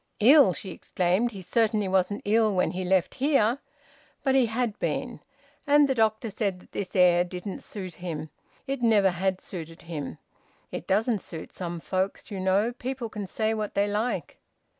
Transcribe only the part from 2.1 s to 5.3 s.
ill when he left here. But he had been.